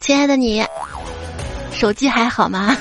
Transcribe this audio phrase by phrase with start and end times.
[0.00, 0.64] 亲爱的你，
[1.72, 2.76] 手机还好吗？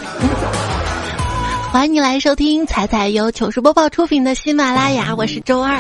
[1.71, 5.79] 欢迎你来收听彩彩由糗事播报出品的喜马拉雅，我是周二。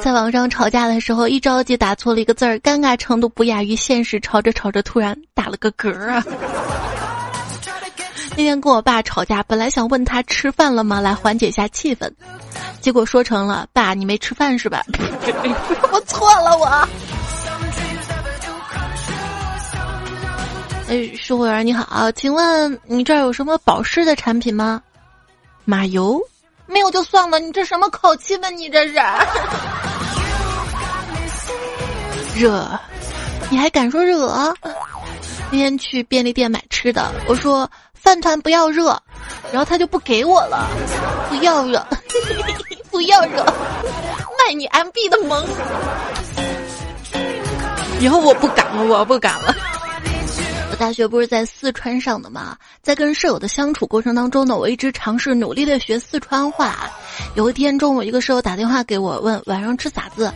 [0.00, 4.20] 在网上吵架的时候，一着急打错了一个字儿，尴尬程度不亚于现实。
[4.20, 6.22] 吵着吵着，突然打了个嗝啊！
[8.36, 12.12] 那天跟我爸吵架，本来想问他吃饭了吗，来缓解一下气氛，
[12.82, 14.84] 结果说成了爸，你没吃饭是吧？
[15.90, 16.66] 我错了，我。
[20.88, 24.82] 哎，售货员你好，请问你这儿有什么保湿的产品吗？
[25.64, 26.20] 马油
[26.66, 28.50] 没有就算了，你这什么口气呢？
[28.50, 28.94] 你这是？
[32.36, 32.68] 热，
[33.48, 34.54] 你还敢说热？
[35.50, 37.70] 那天去便利店买吃的，我说
[38.06, 38.96] 饭团不要热，
[39.50, 40.68] 然后他就不给我了。
[41.28, 41.84] 不要热，
[42.88, 43.44] 不要热，
[44.38, 45.44] 卖你 MB 的萌。
[47.98, 49.52] 以后我不敢了，我不敢了。
[50.70, 52.56] 我大学不是在四川上的吗？
[52.80, 56.88] 在跟舍友的相处过程当中呢，我一直尝试努力的学四川话。
[57.34, 60.32] 有一天中午，一个舍友打电话给我，问晚上吃啥子。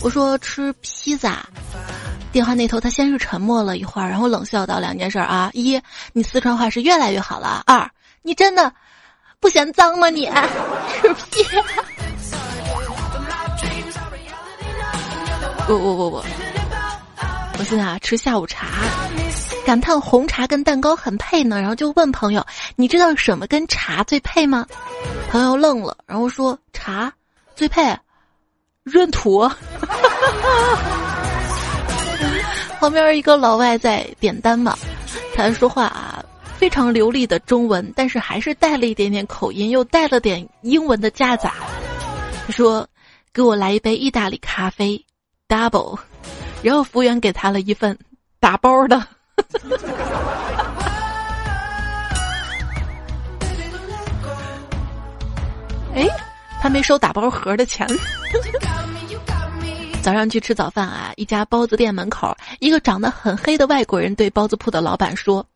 [0.00, 1.46] 我说吃披萨，
[2.32, 5.78] 电话那头他先是沉默了一会儿，然后冷笑道：“两件事啊，一，
[6.14, 7.88] 你四川话是越来越好了；二，
[8.22, 8.72] 你真的
[9.38, 10.08] 不嫌脏吗？
[10.08, 10.26] 你
[11.02, 11.44] 吃屁！”
[15.66, 16.16] 不不不不，
[17.58, 18.66] 我现在啊吃下午茶，
[19.64, 22.44] 感叹红茶跟蛋糕很配呢，然后就问朋友
[22.74, 24.66] ：“你知道什么跟茶最配吗？”
[25.30, 27.12] 朋友愣了，然后说：“茶
[27.54, 27.96] 最配。”
[28.84, 29.48] 闰土，
[32.82, 34.76] 旁边一个老外在点单嘛，
[35.36, 36.20] 他说话啊
[36.58, 41.54] 非常流利的中文，但是还是带了一点点口音，又带了点英文的夹杂。
[42.44, 42.84] 他说
[43.32, 45.00] ：“给我来一杯意大利咖啡
[45.46, 45.96] ，double。”
[46.60, 47.96] 然后服务员给他了一份
[48.40, 48.98] 打包的。
[55.94, 56.04] 哎。
[56.60, 57.84] 他没收打包盒的钱。
[60.02, 65.46] 早上去吃早饭啊，一家包子店门口，一个长得很黑的外国人对包子铺的老板说：“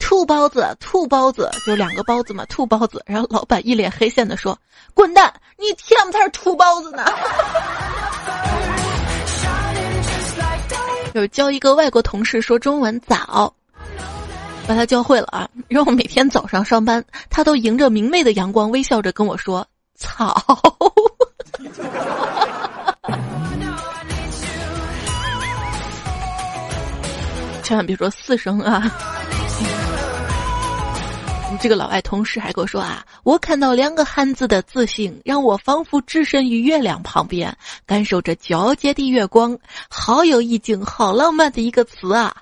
[0.00, 4.58] 兔包子，兔包子，就两个包子嘛，兔包子。”然后老板一脸黑线的说
[4.92, 7.04] ：“滚蛋，你天不才是兔包子呢！
[11.14, 13.54] ”有教一个外国同事说中文早，
[14.66, 15.48] 把他教会了啊。
[15.68, 19.64] 然后每天早上上班，他都迎着明媚的阳光，微笑着跟我说。
[19.98, 20.36] 草，
[27.66, 28.80] 千万别说四声啊！
[31.60, 37.52] 这个老外同事还跟我说啊，我看到两个汉字的字形，让我仿佛置身于月亮旁边，
[37.84, 39.58] 感受着皎洁的月光，
[39.90, 42.32] 好有意境，好浪漫的一个词啊！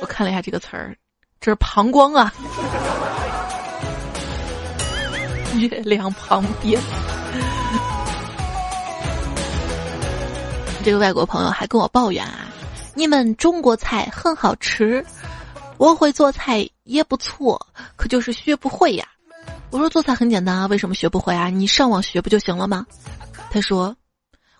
[0.00, 0.94] 我看了一下这个词儿，
[1.40, 2.30] 这是膀胱啊。
[5.56, 6.78] 月亮旁边，
[10.84, 12.51] 这个外国朋友还跟我抱怨啊
[12.94, 15.04] ：“你们中国菜很好吃，
[15.78, 17.66] 我会做菜也不错，
[17.96, 19.06] 可就是学不会呀。”
[19.70, 21.48] 我说：“做菜很简单啊，为什么学不会啊？
[21.48, 22.86] 你上网学不就行了吗？”
[23.50, 23.96] 他说：“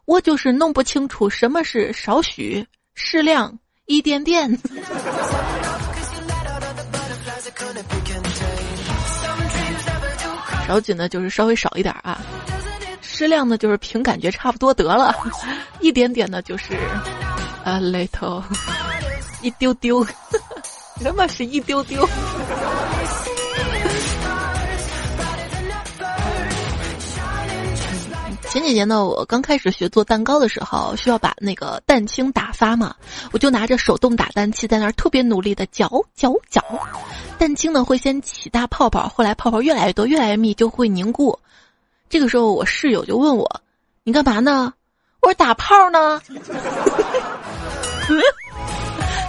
[0.06, 4.58] 我就是弄不清楚什么是少许、适量、一点点。”
[10.66, 12.16] 少紧呢，就是稍微少一点啊；
[13.02, 15.12] 适量的，就是凭感觉差不多得了；
[15.80, 16.78] 一点点的，就是
[17.64, 18.42] 啊，little，
[19.40, 20.04] 一丢丢，
[21.00, 22.04] 那么是一丢丢？
[28.50, 32.94] 前几年呢，我刚开始学做蛋糕的时候，需要把那个蛋清打发嘛，
[33.30, 36.62] 我就拿着手动打蛋器在那儿特别努力的搅搅搅，
[37.38, 41.38] 蛋清呢会先起大泡泡，后来泡泡越来越多，越来越密，就会凝固。
[42.10, 43.62] 这个时候我室友就问我
[44.04, 44.74] ：“你干嘛呢？”
[45.22, 46.20] 我：“打炮呢。”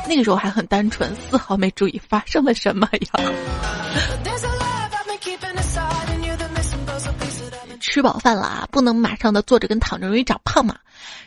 [0.07, 2.99] 那个时候还很单纯，丝毫没注意发生了什么呀。
[7.79, 10.75] 吃饱饭了啊，不能马上的坐着跟躺着容易长胖嘛。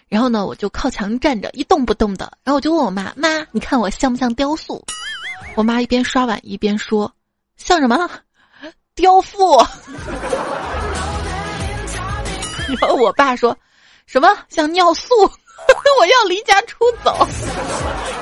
[0.08, 2.32] 然后呢，我就靠墙站着一动不动的。
[2.42, 4.84] 然后我就问我妈：“妈，你看我像不像雕塑？”
[5.54, 7.12] 我妈一边刷碗一边说
[7.56, 8.10] ：“像什么？
[8.94, 9.56] 雕塑。
[12.80, 13.56] ”然后我爸说
[14.06, 15.12] ：“什么像尿素？
[16.00, 17.26] 我要离家出走，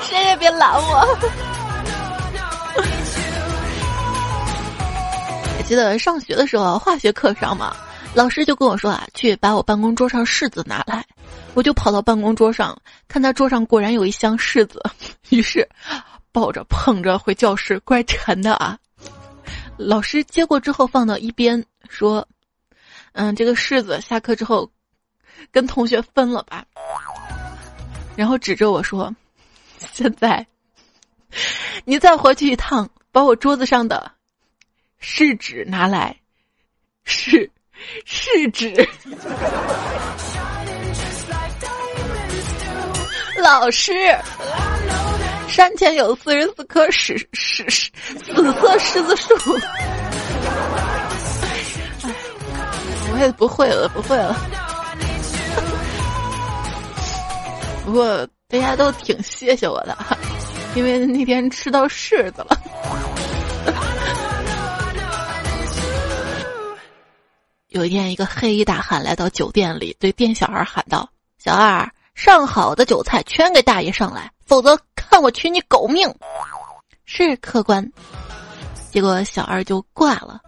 [0.02, 1.18] 谁也别拦我。
[5.56, 7.76] ”还记得上学的时候，化学课上嘛。
[8.14, 11.04] 老师就跟我说啊，去把我办公桌上柿子拿来。
[11.52, 14.82] 我就跑到办公桌上，看他桌上果然有一箱柿子，
[15.30, 15.68] 于是
[16.32, 18.78] 抱着捧着回教室，怪沉的啊。
[19.76, 22.26] 老师接过之后放到一边，说
[23.12, 24.70] ：“嗯，这个柿子下课之后
[25.50, 26.64] 跟同学分了吧。”
[28.16, 29.14] 然后指着我说
[29.92, 30.46] ：“现在
[31.84, 34.10] 你再回去一趟，把我桌子上的
[34.98, 36.16] 试纸拿来，
[37.04, 37.50] 试
[38.04, 38.88] 试纸。”
[43.36, 43.92] 老师，
[45.48, 49.58] 山前有四十四棵石石石紫色柿子树。
[52.02, 52.10] 哎，
[53.12, 54.34] 我也不会了，不会了。
[57.84, 59.96] 不过大家都挺谢谢我的，
[60.74, 62.60] 因为那天吃到柿子了。
[67.68, 71.08] 有一天，一个黑衣大汉来到酒店里，对店小二喊道
[71.38, 76.08] ：“小二。”上好的韭菜全给大爷上来，否则看我取你狗命！
[77.04, 77.84] 是客官。
[78.92, 80.40] 结果小二就挂了，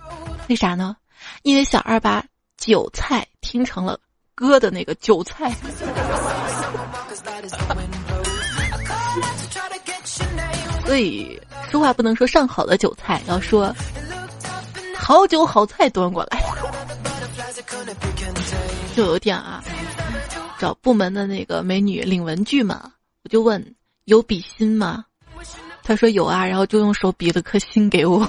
[0.49, 0.97] 为啥呢？
[1.43, 2.25] 因为小二把
[2.57, 3.99] 韭菜听成了
[4.33, 5.53] 割的那个韭菜。
[10.85, 11.41] 所以
[11.71, 13.75] 说话不能说上好的韭菜，要说
[14.95, 16.43] 好酒好菜端过来。
[18.95, 19.63] 就有点啊。
[20.59, 22.91] 找部门的那个美女领文具嘛，
[23.25, 25.05] 我就问有比心吗？
[25.83, 28.27] 他说有啊，然后就用手比了颗心给我。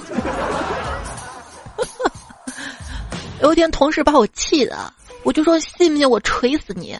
[3.40, 4.92] 有一天同事把我气的，
[5.22, 6.98] 我就说信不信我锤死你？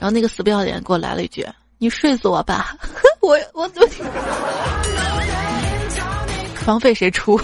[0.00, 2.74] 然后那个死不要脸给我来了一句：“你睡死我吧！”
[3.20, 3.86] 我我我，
[6.64, 7.38] 房费谁出？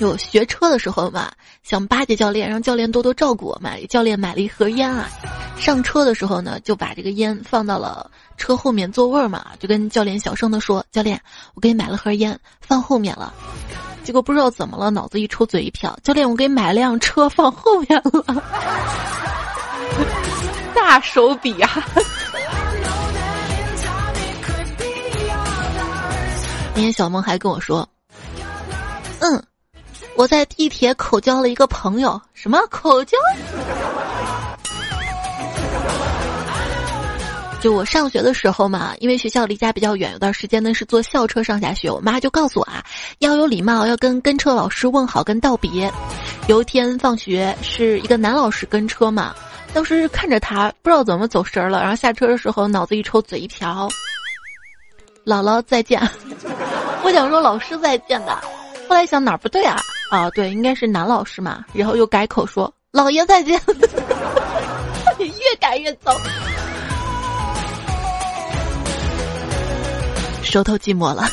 [0.00, 3.70] 有学车的时候嘛，想巴结教练，让教练多多照顾我嘛。
[3.88, 5.08] 教练买了一盒烟啊，
[5.56, 11.18] 上车的时候呢，就把这个烟放到了车后面座位嘛，就跟教练小声的说：“教练，
[11.54, 13.32] 我给你买了盒烟，放后面了。”
[14.04, 18.42] 结果不知道怎么了，脑子一抽嘴一瓢，教练，我给买了辆车放后面了，
[20.74, 21.70] 大手笔啊！
[26.74, 27.88] 今天小萌还跟我说
[29.20, 29.42] ：“嗯。”
[30.14, 33.16] 我在地铁口交了一个朋友，什么口交？
[37.62, 41.88] 就我上学的时候嘛，因为学校离家比较远，有段时间呢是坐校车上下学。
[41.88, 42.84] 我妈就告诉我啊，
[43.20, 45.88] 要有礼貌，要跟跟车老师问好跟道别。
[46.48, 49.32] 有一天放学是一个男老师跟车嘛，
[49.72, 53.88] 当时看着他不知道怎么走神了，然后下车的时候脑子一抽嘴一瓢，
[55.24, 56.00] 姥姥再见。
[57.04, 58.36] 我想说老师再见的，
[58.88, 59.78] 后来想哪儿不对啊？
[60.10, 63.60] 啊，对，应该是男老师嘛，然后又改口说“老爷再见”，
[65.20, 66.12] 越改越糟，
[70.42, 71.24] 手头寂寞了，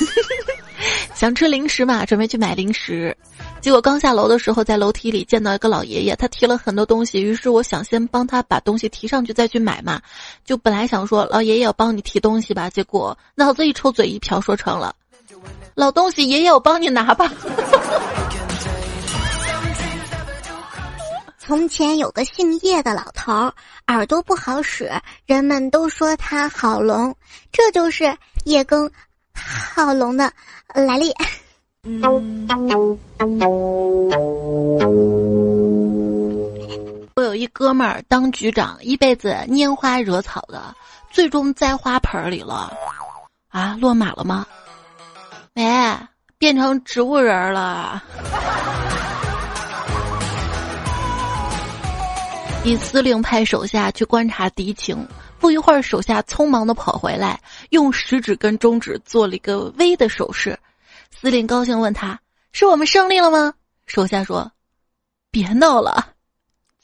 [1.14, 3.16] 想吃零食嘛，准备去买零食，
[3.60, 10.02] 结果刚下楼的时候，在楼梯里见到一个老爷爷，他提了很多东西，于是我想先帮他把东西提上去再去买嘛，
[10.46, 14.96] 就本来想说老爷爷我帮你提东西吧，结果脑子一抽嘴一瓢说成了，
[15.76, 17.30] 老东西爷爷我帮你拿吧。
[21.38, 23.52] 从前有个姓叶的老头儿，
[23.90, 24.92] 耳朵不好使，
[25.26, 27.16] 人们都说他好聋，
[27.52, 28.16] 这就是
[28.46, 28.90] 叶更
[29.34, 30.32] 好龙的
[30.76, 31.12] 来历。
[37.16, 40.76] 我有一哥们儿当局长，一辈子拈花惹草的，
[41.10, 42.72] 最终栽花盆里了。
[43.50, 44.46] 啊，落马了吗？
[45.54, 45.98] 没，
[46.38, 48.04] 变成植物人了。
[52.70, 54.96] 一司令派手下去观察敌情，
[55.40, 60.56] 不一会儿，手下匆忙的跑回来，用食指跟中指做了一个 V 的手势。
[61.10, 62.20] 司令高兴问他
[62.54, 63.52] ：“是我们胜利了吗？”
[63.88, 64.52] 手下说
[65.32, 66.10] ：“别闹了，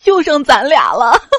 [0.01, 1.21] 就剩咱俩了。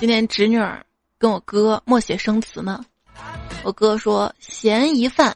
[0.00, 0.84] 今天侄女儿
[1.16, 2.84] 跟我哥默写生词呢。
[3.62, 5.34] 我哥说咸鱼饭，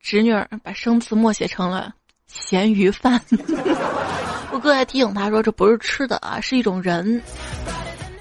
[0.00, 1.92] 侄女儿把生词默写成了
[2.26, 3.20] 咸鱼饭。
[4.52, 7.20] 我哥还提醒他说这不是吃的啊，是一种人。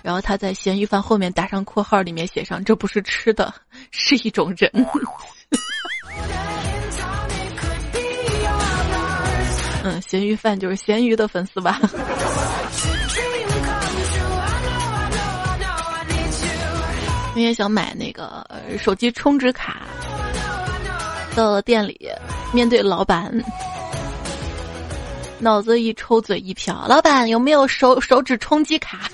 [0.01, 3.53] 然后他在咸鱼饭后面打上括号，里面写上这不是吃的，
[3.91, 4.71] 是一种人。
[9.83, 11.79] 嗯，咸鱼饭就是咸鱼的粉丝吧。
[17.41, 18.45] 天想买那个
[18.79, 19.81] 手机充值卡，
[21.35, 22.09] 到了店里，
[22.53, 23.31] 面对老板，
[25.39, 29.09] 脑子一抽，嘴一瓢，老板有没有手手指充机卡？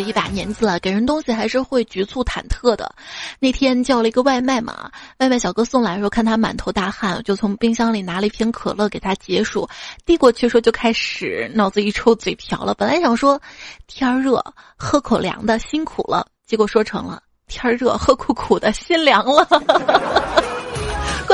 [0.00, 2.94] 一把年纪了，给人东西还是会局促忐忑的。
[3.38, 9.68] 那天叫了一个外卖嘛，外卖小哥送来的时候，看他满头大汗，就从冰箱里拿了一瓶可乐给他解暑，
[10.06, 12.72] 递过去时候就开始脑子一抽，嘴瓢了。
[12.74, 13.40] 本来想说
[13.86, 14.42] 天热
[14.76, 20.51] 喝口凉的，辛苦了，结果说成了天热喝苦苦的，心凉了。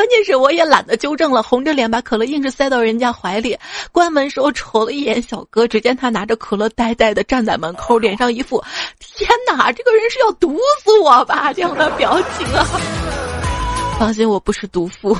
[0.08, 3.54] 关键是我也懒得纠正了，红着脸把可乐硬是塞到人家怀里。
[3.92, 8.64] 关门时候瞅了一眼小哥，只见他拿着可乐呆呆的站在门口，脸上一副
[8.98, 12.66] “天哪，这个人是要毒死我吧”这样的表情啊！
[13.98, 15.08] 放心，我不是毒妇。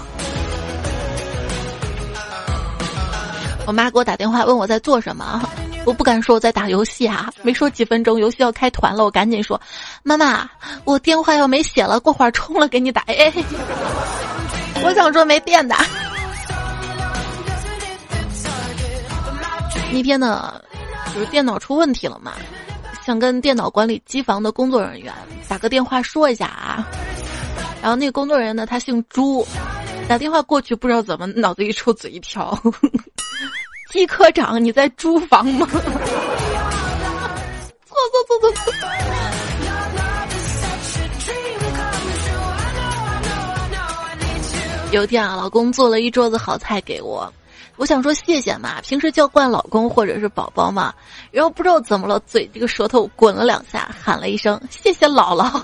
[3.68, 5.42] 我妈给我打电话问我在做什么，
[5.85, 7.30] 我不敢说我在打游戏啊。
[7.42, 9.61] 没说几分钟，游戏要开团了，我赶紧说
[10.02, 10.49] ：“妈妈，
[10.85, 13.30] 我电话要没血了，过会儿充了给你打。”哎。
[14.85, 15.75] 我想说没电的。
[19.92, 20.61] 那天呢，
[21.14, 22.32] 就是电脑出问题了嘛，
[23.04, 25.12] 想跟电脑管理机房的工作人员
[25.49, 26.87] 打个电话说一下啊。
[27.80, 29.47] 然后那个工作人员呢，他姓朱，
[30.08, 32.56] 打电话过去不知道怎么脑子一抽嘴一瓢，
[33.90, 35.66] 季科长你在租房吗？
[35.66, 35.80] 错
[38.12, 38.73] 错错错错。
[44.90, 47.30] 有一天啊，老公做了一桌子好菜给我，
[47.76, 50.95] 我想说谢谢嘛，平时叫惯老公或者是宝宝嘛，
[51.30, 55.62] 然后不知道怎么了，嘴这个舌头滚了两下，喊了一声谢谢姥姥。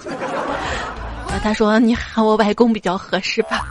[1.42, 3.66] 他说你喊我外公比较合适吧。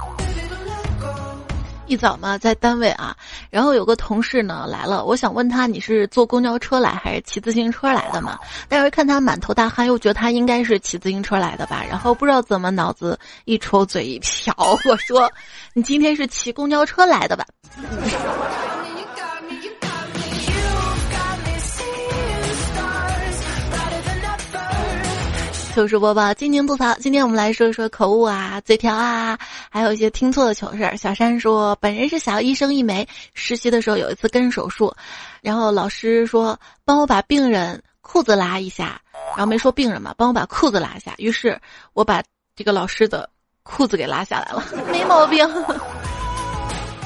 [1.94, 3.16] 一早嘛，在单位啊，
[3.52, 8.40] 然后有个同事呢来了，我想问他你是坐公交车来还是骑自行车来的嘛？
[8.68, 11.84] 但是看他满头大汗，又觉得他应该是骑自行车来的吧。
[11.88, 14.56] 然后不知道怎么脑子一抽，嘴一瓢，
[14.90, 15.32] 我说
[15.74, 17.46] 你今天是骑公交车来的吧？
[25.74, 26.94] 糗事播报，今年吐槽。
[27.00, 29.36] 今天我们来说一说口误啊、嘴瓢啊，
[29.72, 30.96] 还有一些听错的糗事儿。
[30.96, 34.94] 小山说，本人是小医生一枚，实习的时候有一次跟手术，
[35.42, 41.16] 然后老师说帮我把病人裤子拉一下，然后没说病人嘛，帮我把裤子拉一下。
[41.18, 41.60] 于是
[41.94, 42.22] 我把
[42.56, 43.28] 这个老师的
[43.64, 45.44] 裤子给拉下来了，没毛病。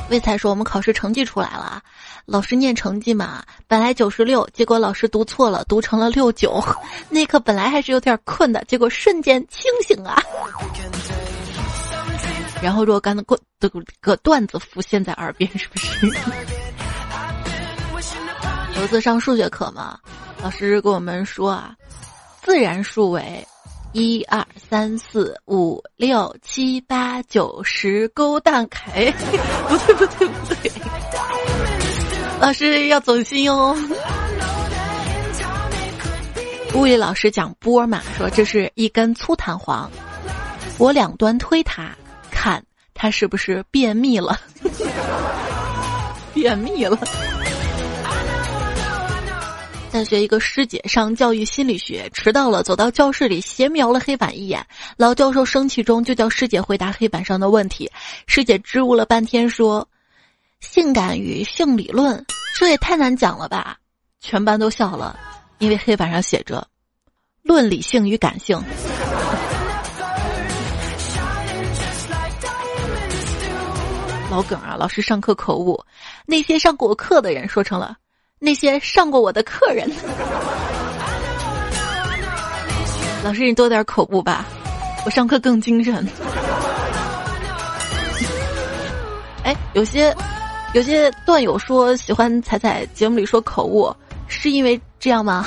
[0.09, 1.81] 魏才说我们考试成绩出来了。
[2.25, 6.63] 老师念成绩嘛，本来九十六，结果老师读错了，读成了六九。
[7.09, 10.21] 那刻本来还是有点困的，结果瞬间清醒啊。
[12.61, 13.69] 然后若干的过的
[14.01, 16.07] 个段子浮现在耳边，是不是？
[18.75, 19.97] 有一次上数学课嘛，
[20.41, 21.73] 老师跟我们说啊，
[22.43, 23.45] 自然数为
[23.93, 29.11] 一二三四五六七八九十，勾蛋凯，
[29.67, 30.71] 不对不对不对。
[32.39, 33.75] 老师要走心哟。
[36.75, 39.89] 物理老师讲波嘛，说这是一根粗弹簧，
[40.77, 41.89] 我两端推它，
[42.29, 42.63] 看
[42.93, 44.39] 它是不是便秘了？
[46.35, 46.99] 便秘了。
[49.97, 54.63] 大学一个师姐上教育心理学，迟到了，走到教室里斜瞄了黑板一眼，
[54.95, 57.91] 老教授生气中就叫师姐回答黑板上的问题，
[58.27, 59.89] 师姐支吾了半天说。
[60.59, 62.23] 性感与性理论，
[62.59, 63.79] 这也太难讲了吧！
[64.19, 65.19] 全班都笑了，
[65.57, 66.67] 因为黑板上写着
[67.41, 68.61] “论理性与感性”。
[74.29, 74.75] 老梗啊！
[74.77, 75.83] 老师上课口误，
[76.27, 77.97] 那些上过课的人说成了
[78.39, 79.89] 那些上过我的客人。
[83.23, 84.45] 老师，你多点口误吧，
[85.05, 86.07] 我上课更精神。
[89.43, 90.15] 哎，有些。
[90.73, 93.91] 有些段友说喜欢彩彩节目里说口误，
[94.27, 95.45] 是因为这样吗？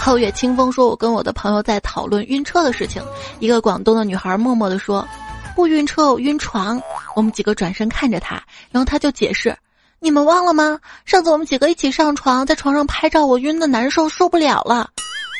[0.00, 3.00] 皓月清风说：“我跟我的朋友在讨论晕车的事情，
[3.38, 5.06] 一个广东的女孩默默的说，
[5.52, 6.80] 不晕车，我晕床。
[7.14, 9.56] 我们几个转身看着他，然后他就解释：
[10.00, 10.78] 你们忘了吗？
[11.04, 14.90] 上次我们几个一起上床，在床上拍照，我晕的难受，受不了了。”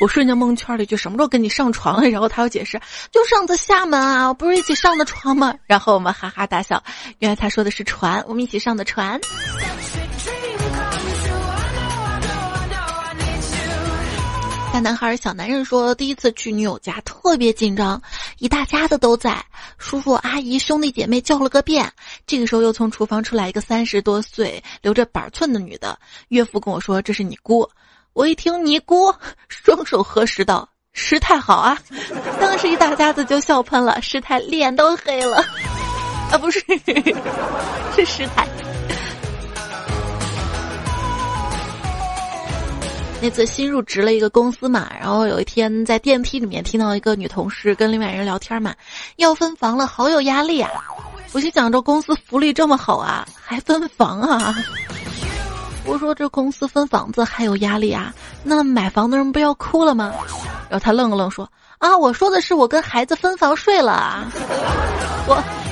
[0.00, 2.08] 我瞬间蒙圈了，就什么时候跟你上床了？
[2.08, 2.80] 然后他又解释，
[3.12, 5.54] 就上次厦门啊，不是一起上的床吗？
[5.66, 6.82] 然后我们哈哈大笑，
[7.20, 9.20] 原来他说的是船，我们一起上的船。
[14.72, 18.00] 大男孩、小男人说，第一次去女友家特别紧张，
[18.38, 19.44] 一大家子都在，
[19.76, 21.92] 叔叔、阿姨、兄弟姐妹叫了个遍，
[22.26, 25.98] 这个时候又从厨房出来一个三十多岁、留着板寸的女的，
[26.28, 27.68] 岳父跟我说：“这是你姑。”
[28.14, 29.14] 我一听尼姑，
[29.46, 31.78] 双手合十道：“师太好啊！
[32.40, 35.36] ”当时一大家子就笑喷了，师太脸都黑了。
[36.32, 36.60] 啊，不是，
[37.94, 38.48] 是师太。
[43.22, 48.74] 那次新入职了一个公司嘛，然后有一天在电梯里面听到一个女同事跟另外人聊天嘛，
[49.14, 50.68] 要分房了，好有压力啊！
[51.30, 54.52] 我心想着公司福利这么好啊，还分房啊？
[55.86, 58.12] 我说这公司分房子还有压力啊？
[58.42, 60.12] 那买房的人不要哭了吗？
[60.68, 61.48] 然后他愣了愣说
[61.78, 64.26] ：“啊，我说的是我跟孩子分房睡了啊。
[65.28, 65.71] ”我。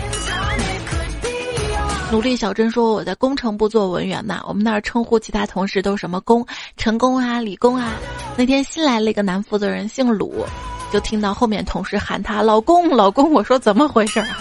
[2.10, 6.44] 努力小珍说：“我在工程部做文员嘛，我们那儿称呼其他同事都是什么工、
[6.76, 7.92] 成功啊、理工啊。
[8.36, 10.44] 那天新来了一个男负责人，姓鲁，
[10.92, 13.32] 就听到后面同事喊他老公老公。
[13.32, 14.38] 我说怎么回事啊？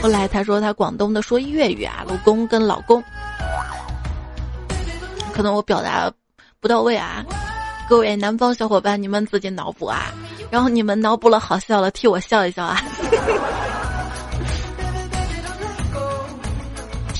[0.00, 3.04] 后来他说他广东的说粤语啊，老公跟老公，
[5.34, 6.10] 可能我表达
[6.58, 7.22] 不到位啊。
[7.86, 10.06] 各位南方小伙伴，你们自己脑补啊，
[10.50, 12.80] 然后你们脑补了好笑了，替我笑一笑啊。”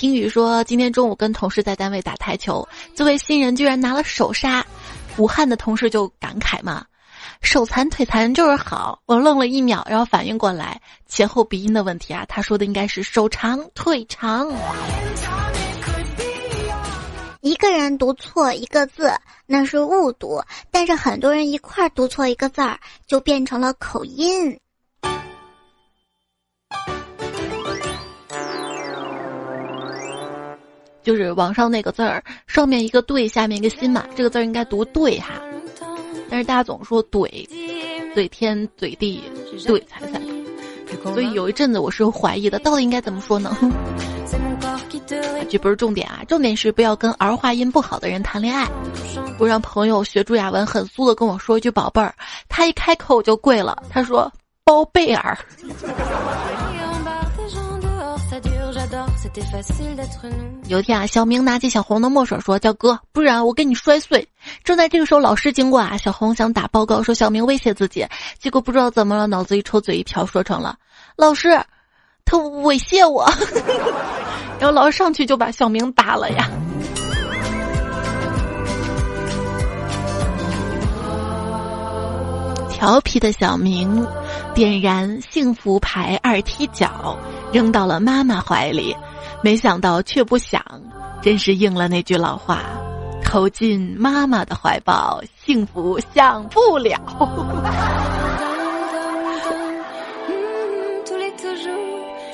[0.01, 4.65] 听雨说，今天中午跟同事在单位打台球，这位新人居然拿了首杀，
[5.19, 6.87] 武汉的同事就感慨嘛
[7.43, 14.51] ：“手残腿残就是好。”我愣了一秒，然后反应过来前后鼻音的问题啊，他说的应该是手长腿长。
[17.43, 19.13] 一个人读错一个字
[19.45, 24.59] 那是误读，但是很多人一块儿读错一个字儿就变成了口音。
[31.11, 35.41] 就是网上那个字儿，上面一个对，下面一个心嘛，这个字儿应该读对哈。
[36.29, 37.29] 但是大家总说怼，
[38.15, 39.21] 怼天怼地
[39.59, 40.21] 怼财财，
[41.13, 43.57] 所以有一阵子我是怀疑的，到底应该怎么说呢？
[45.49, 48.69] 这不是重点啊，重点是不要跟儿化音不好的人谈恋爱。
[49.41, 52.15] 我让朋友学朱亚文很酥的跟我说一句“宝贝儿”，
[52.49, 54.33] 他一开口我就跪了，他说
[54.63, 55.37] “包贝尔”。
[60.67, 64.27] 有一天啊，小明拿起小红的墨水说：“叫哥，不然我给你摔碎。”
[64.65, 68.05] 正在这个时候，老师经过啊，小红想打报告，说小明威胁自己，
[68.39, 70.77] 结果不知道怎么了，脑子一抽，嘴一瓢，说成了
[71.17, 71.51] ：“老师，
[72.25, 73.31] 他猥亵我。
[74.59, 76.51] ”然后老师上去就把小明打了呀。
[82.81, 84.07] 调皮的小明
[84.55, 87.15] 点燃幸福牌二踢脚，
[87.53, 88.97] 扔到了妈妈怀里，
[89.43, 90.65] 没想到却不响，
[91.21, 92.63] 真是应了那句老话：
[93.23, 96.99] 投进妈妈的怀抱，幸福享不了。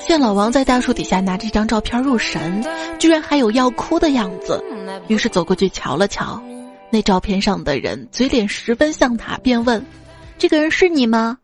[0.07, 2.65] 见老王在大树底下拿着一张照片入神，
[2.97, 4.63] 居然还有要哭的样子，
[5.09, 6.41] 于是走过去瞧了瞧，
[6.89, 9.85] 那照片上的人嘴脸十分像他，便问。
[10.37, 11.37] 这个人是你吗？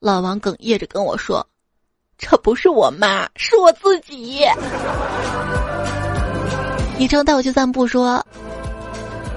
[0.00, 1.46] 老王哽咽着跟我说
[2.16, 4.40] ：“这不是我妈，是我自己。”
[6.98, 8.24] 昵称带我去散步说：“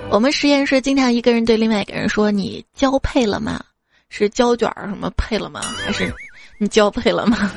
[0.09, 3.61] 我们实验室经常一个人对另外一个人说：‘你交配了吗？
[4.09, 5.59] 是胶卷儿什么配了吗？
[5.85, 6.13] 还是
[6.57, 7.51] 你交配了吗？’”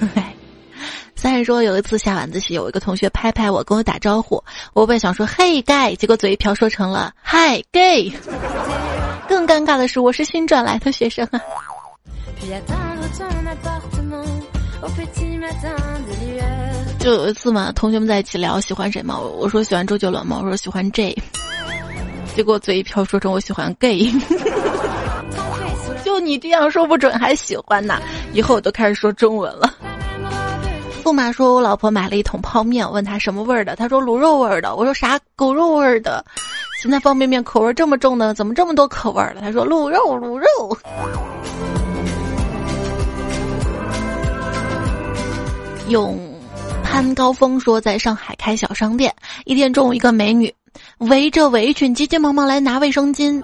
[1.14, 8.12] 三人说有一次下晚自习，有一个同学拍拍我，跟我打招呼，我本想说“嘿盖结果嘴一瓢说成了“嗨，gay”。
[9.28, 11.40] 更尴尬的是，我是新转来的学生啊。
[16.98, 21.16] 就有一次嘛，同学们在一起聊喜欢谁嘛，我我说喜欢周杰伦嘛，我说喜欢 J，
[22.35, 24.11] 结果嘴一瓢说成我喜欢 gay。
[26.04, 28.00] 就你这样说不准还喜欢呢，
[28.32, 29.72] 以后我都开始说中文了。
[31.02, 36.24] 驸马说，我老婆买了一桶泡面，问他什么味儿的，他说卤肉味儿的，我说啥狗肉味儿的。
[36.82, 38.34] 现在方便面口味这么重的？
[38.34, 39.36] 怎么这么多口味了？
[39.40, 40.76] 他说卤肉卤肉。
[45.86, 46.18] 用
[46.82, 49.14] 潘高峰说，在上海开小商店，
[49.44, 50.52] 一天中午，一个美女
[50.98, 53.40] 围着围裙，急急忙忙来拿卫生巾。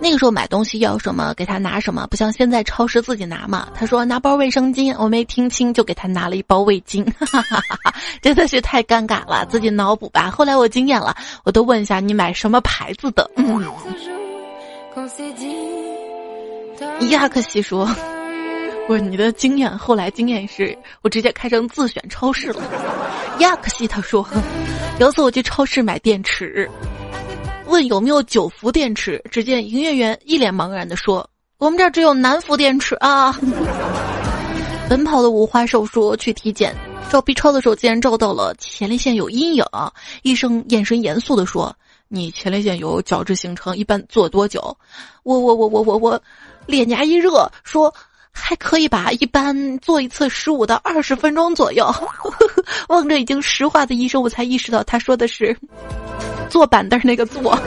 [0.00, 3.68] 那个时候买东西要什么给他拿什么，不像现在超市自己拿嘛。
[3.74, 7.06] 他说拿包卫生巾，我没听清，就给他拿了一包味巾，
[8.20, 10.30] 真的是太尴尬了，自己脑补吧。
[10.30, 13.30] 后来我经验了，我都问一下你买什么牌子的。
[17.10, 17.88] 亚克西说
[18.86, 22.62] ：“不是你的经验，后来经验是我直接开成自选超市了。”
[23.40, 24.26] 亚克西他说
[25.00, 26.68] ：“有次我去超市买电池。”
[27.66, 29.22] 问有没有九伏电池？
[29.30, 33.34] 只见营业员一脸茫然的说：“我们这儿只有南孚电池啊。
[34.88, 36.74] ”奔跑的五花兽说：“去体检，
[37.10, 39.64] 照 B 超的时候竟然照到了前列腺有阴影，
[40.22, 41.74] 医生眼神严肃地说
[42.08, 44.76] ：“你前列腺有角质形成，一般做多久？”
[45.24, 46.22] 我我我我我我，
[46.66, 47.92] 脸颊一热说。
[48.36, 51.88] 还可以吧，一般做一次十五到二十分钟左右。
[52.90, 55.56] 望着已经石化的医生，我才意识到他说的是
[56.48, 57.56] 坐板凳那个坐。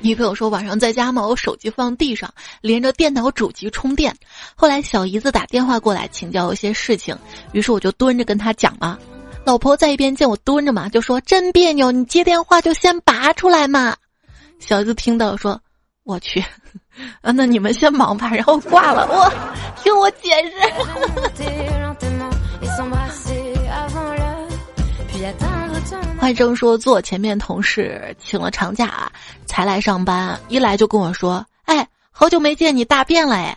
[0.00, 4.14] 女朋友说晚上在家嘛，我手机放地上，连着电脑主机充电。
[4.54, 7.14] 后来小姨子打电话过来请教一些事情，
[7.52, 8.96] 于是我就蹲着跟她讲嘛。
[9.44, 13.94] 老婆在一边见我蹲着嘛，就说真别扭，你接电话就先拔出来嘛。
[14.60, 15.60] 小姨子听到说，
[16.04, 16.42] 我去，
[17.20, 19.06] 啊，那你们先忙吧，然后挂了。
[19.10, 19.32] 我
[19.82, 20.52] 听我解释。
[26.20, 29.10] 坏生说，坐前面同事请了长假
[29.46, 33.56] 才来上班，一来就跟我说，哎，好久没见你大便了哎。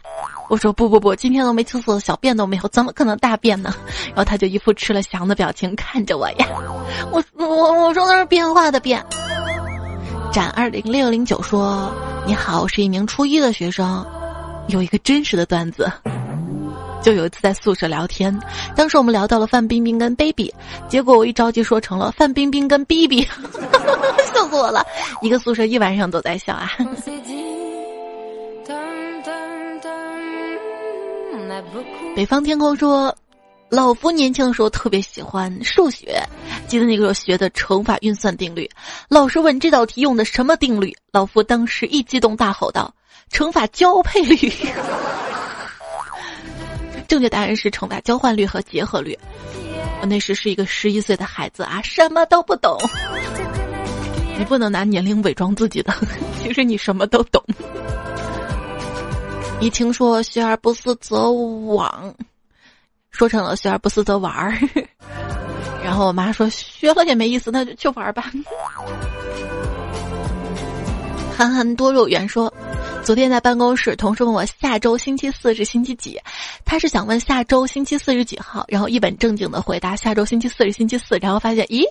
[0.49, 3.73] 我说不不不，今天都没厕所，小便都没有，怎么可能大便呢？
[4.08, 6.47] 然后他就一副吃了翔的表情看着我呀。
[7.12, 9.04] 我我我说的是变化的变。
[10.31, 11.91] 展二零六零九说
[12.25, 14.05] ：“你好，我是一名初一的学生，
[14.69, 15.91] 有一个真实的段子。
[17.01, 18.37] 就有一次在宿舍聊天，
[18.75, 20.53] 当时我们聊到了范冰冰跟 baby，
[20.87, 23.27] 结果我一着急说成了范冰冰跟 bb，
[24.33, 24.85] 笑死我了。
[25.21, 26.71] 一个宿舍一晚上都在笑啊。
[32.15, 33.13] ”北方天空说
[33.71, 36.21] ：“老夫年轻的时候特别喜欢数学，
[36.67, 38.69] 记得那个时候学的乘法运算定律。
[39.07, 42.93] 老师问这道题用的什么定律，老夫当时一激动大吼道
[43.31, 44.36] ：‘乘法交配率！
[47.07, 49.17] ’正确答案是乘法交换率和结合率。
[50.01, 52.77] 我那时是一个十一岁的孩子啊，什么都不懂。
[54.38, 55.93] 你不能拿年龄伪装自己的，
[56.43, 57.41] 其实你什么都懂。”
[59.62, 62.13] 一听说学而不思则罔，
[63.12, 64.54] 说成了学而不思则玩儿。
[65.84, 68.32] 然后我妈说学了也没意思，那就去玩儿吧。
[71.36, 72.54] 憨憨多肉圆说，
[73.04, 76.19] 昨天在办公室，同事问我下周星期四是星期几，
[76.63, 81.82] 他是想问下周星期四是几号，然后一本正经的回答下周星期四是星期四，然后发现咦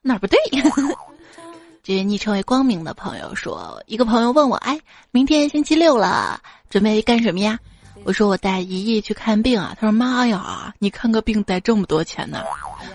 [0.00, 0.38] 哪儿不对。
[1.82, 6.40] 这位昵称为光明的朋友说，一个朋友问我，哎，明天星期六了。
[6.70, 7.58] 准备干什么呀？
[8.04, 9.74] 我说我带姨姨去看病啊。
[9.80, 12.42] 他说妈呀，你看个病带这么多钱呢？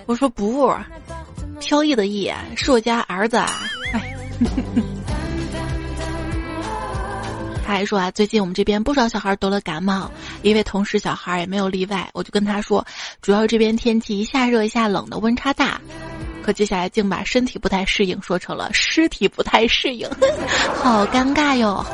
[0.05, 0.71] 我说不，
[1.59, 3.37] 飘逸的逸是我家儿子。
[3.37, 4.15] 哎，
[7.65, 10.09] 他还说啊，最近我们这边不少小孩得了感冒，
[10.41, 12.09] 一位同事小孩也没有例外。
[12.13, 12.85] 我就跟他说，
[13.21, 15.81] 主要这边天气一下热一下冷的，温差大。
[16.41, 20.09] 可接下来竟把身体不太适应说成了尸体不太适应，
[20.81, 21.85] 好尴尬哟。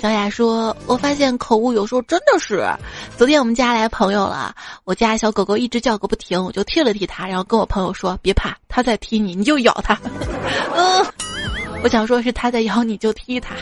[0.00, 2.64] 小雅说：“我发现口误有时候真的是。
[3.16, 9.98] 昨天我们家来朋友了，我家小狗狗一直叫个不停，我就踢了踢它，然后跟我朋友说：别怕，它在踢你，你就咬它。
[10.76, 11.04] 嗯，
[11.82, 13.56] 我想说是它在咬你，就踢它。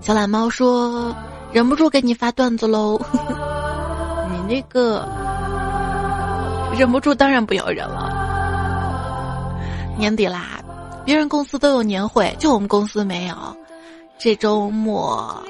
[0.00, 1.14] 小懒猫说：
[1.52, 2.98] 忍不住给你发段子喽。
[4.32, 5.06] 你那个
[6.78, 8.10] 忍不住，当然不要忍了。
[9.98, 10.58] 年底啦。”
[11.10, 13.34] 别人公司都有年会，就我们公司没有。
[14.16, 15.42] 这周末，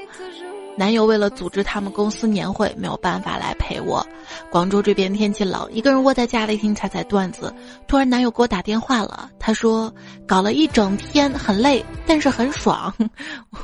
[0.75, 4.03] 男友为了组织他们公司年会，没有办法来陪我。
[4.49, 7.53] 广州这边天气冷，一个人窝在家里听彩彩段子。
[7.87, 9.93] 突然男友给我打电话了，他说
[10.25, 12.91] 搞了一整天很累，但是很爽，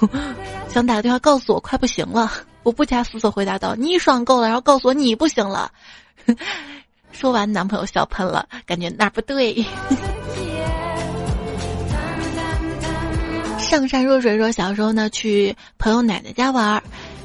[0.69, 2.31] 想打个电话告诉我快不行了。
[2.61, 5.71] 我不加思索回答道：“你爽够了，然后告诉我你不行了。
[7.11, 9.65] ”说完，男朋友笑喷了，感觉哪不对。
[13.67, 16.81] 上善若水说，小时候呢去朋友奶奶家玩，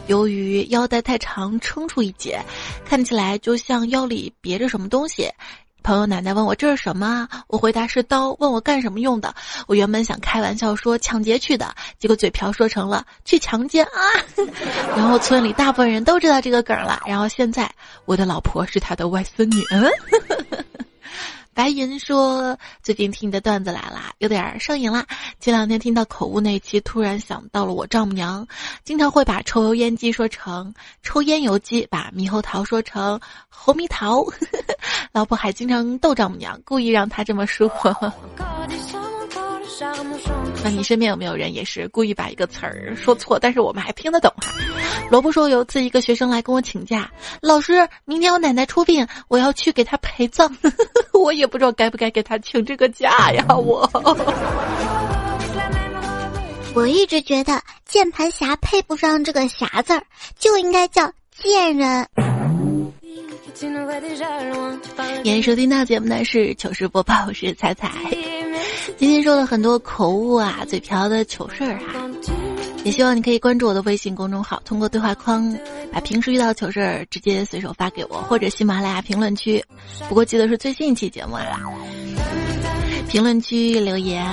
[0.08, 2.44] 由于腰带太长，撑出一截，
[2.84, 5.30] 看起来就像腰里别着什么东西。
[5.84, 9.32] 朋友奶奶问我这是什么，我回答是刀，问我干什么用的。
[9.68, 14.02] 我原本想开玩笑说抢劫去的，结果嘴瓢说成了去强奸啊。
[14.96, 17.00] 然后村里大部分人都知道这个梗了。
[17.06, 17.70] 然后现在
[18.04, 19.62] 我的老婆是他的外孙女。
[19.70, 19.88] 嗯
[21.54, 25.04] 白云说：“最近听你的段子来了，有点上瘾了。
[25.38, 28.46] 前两天听到口误那期，突然想到了我丈母娘，
[28.84, 34.24] 经常会把抽油烟机说成抽烟油机，把猕猴桃说成猴猕桃。
[35.12, 37.70] 老婆还经常逗丈母娘，故意让她这么说。”
[40.64, 44.52] 那你身边有没有人也是故意把一个词儿说错，但是我们还听得懂哈？
[45.10, 50.56] 萝卜说有次一个学生来跟我请假，老师，明天我奶奶出殡，我要去给她陪葬，
[51.12, 53.88] 我也不知道该不该给她请这个假呀，我。
[56.74, 60.02] 我一直觉得键盘侠配不上这个“侠”字儿，
[60.38, 62.08] 就应该叫贱人。
[64.96, 67.90] 欢迎收听到节目的是糗事播报，我是彩彩。
[68.96, 72.08] 今天说了很多口误啊、嘴瓢的糗事儿哈，
[72.82, 75.54] 也希望你可以关注我的微信公众号，通过对话框
[75.92, 79.62] 把平时遇到糗事儿直接随手发给我，或者喜马拉雅评论区。
[80.08, 81.60] 不过记得是最新一期节目啊，
[83.08, 84.26] 评论区留言。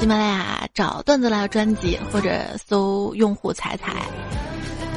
[0.00, 2.30] 喜马拉雅找段子来专辑，或者
[2.66, 3.94] 搜用户彩彩。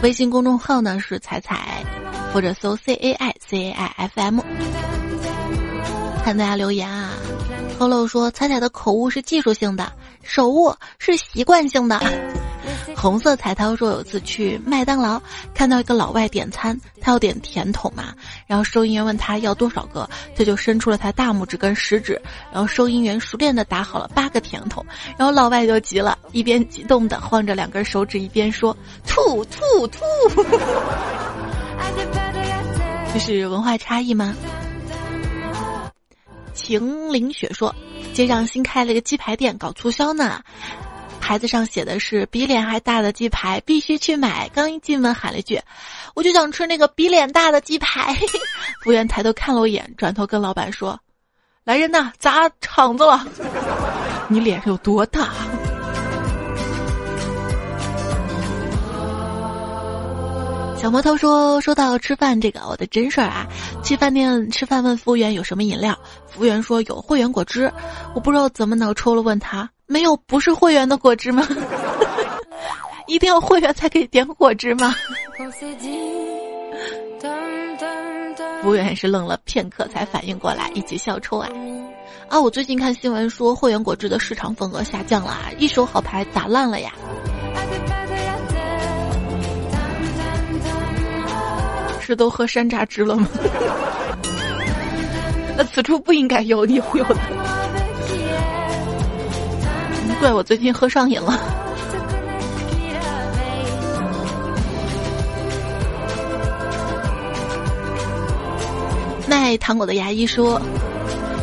[0.02, 1.86] 微信公众号呢是彩彩，
[2.34, 4.40] 或者搜 C A I C A I F M。
[6.24, 7.12] 看大家留言啊
[7.78, 9.92] ，Hello 说彩彩的口误是技术性的，
[10.24, 12.00] 手误是习惯性的。
[12.96, 15.22] 红色彩涛说有次去麦当劳
[15.54, 18.14] 看到一个老外点餐，他要点甜筒嘛，
[18.46, 24.86] 然后收银员问他要多少个，他就伸出了他大拇指跟食指，然后收银员熟练的打好了八个甜筒，
[25.18, 28.76] 然后老外就急了，一边激动的晃着两根手指，一边说
[29.08, 30.00] 吐吐吐。
[33.14, 34.36] 这是文化差异吗？
[36.54, 37.74] 晴凌雪说，
[38.14, 40.42] 街上新开了一个鸡排店，搞促销呢。
[41.22, 44.50] 牌子上写的是比脸还大的鸡排，必须去买。
[44.50, 45.62] 刚一进门喊了一句
[46.14, 48.14] ：“我就想吃那个比脸大的鸡排。
[48.84, 51.00] ”服务员抬头看了我一眼，转头跟老板说
[51.64, 53.26] ：“来人呐，砸场子了！
[54.28, 55.30] 你脸上有多大？”
[60.82, 63.48] 小魔头说：“说到吃饭这个，我的真事儿啊，
[63.84, 65.96] 去饭店吃饭问服务员有什么饮料，
[66.28, 67.72] 服务员说有会员果汁，
[68.16, 71.46] 我不知道怎么脑抽了，问他。”没有不是会员的果汁吗？
[73.08, 74.96] 一定要会员才可以点果汁吗？
[78.62, 81.50] 服务员也是愣了片刻才反应过来，一起笑出来。
[82.30, 86.94] 啊，我最近看新闻说会员果汁的市场份额下降了，一手好牌打烂了呀。
[92.00, 93.28] 是都喝山楂汁了吗？
[95.58, 97.18] 那此处不应该有你忽悠的。
[100.22, 101.34] 怪我最近喝上瘾了。
[109.28, 110.62] 卖糖果的牙医说：“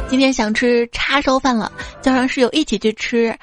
[0.09, 3.37] 今天想吃叉烧饭了，叫上室友一起去吃，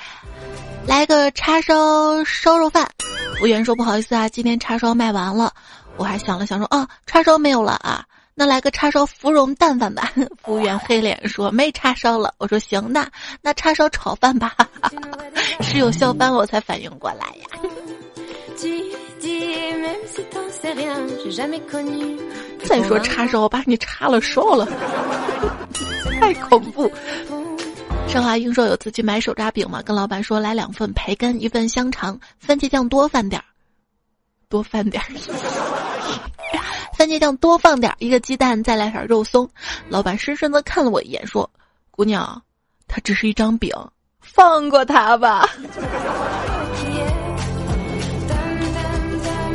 [0.88, 2.90] 来个叉烧烧肉饭。”
[3.38, 5.52] 服务员说：“不好意思啊，今天叉烧卖完了。”
[5.98, 8.06] 我还想了想说：“啊，叉烧没有了啊。”
[8.38, 10.12] 那来个叉烧芙蓉蛋饭吧。
[10.44, 12.34] 服务员黑脸说没叉烧了。
[12.38, 13.10] 我说行，那
[13.42, 14.54] 那叉烧炒饭吧。
[15.64, 17.48] 室友笑翻了，我才反应过来呀。
[22.66, 24.68] 再说叉烧，我把你叉了烧了，
[26.20, 26.92] 太恐怖。
[28.08, 33.46] 上华英说有次去买手抓饼嘛，跟老板说来两份培根，一份香肠，番茄酱多放点儿，
[34.50, 35.08] 多放点儿。
[36.96, 39.48] 番茄酱多放点，一个鸡蛋，再来点肉松。
[39.90, 41.50] 老板深深的看了我一眼，说
[41.92, 42.42] ：“姑娘，
[42.88, 43.72] 它只是一张饼，
[44.22, 45.48] 放过他吧。”